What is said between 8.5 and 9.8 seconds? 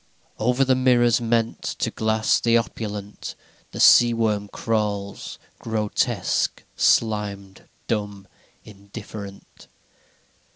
indifferent.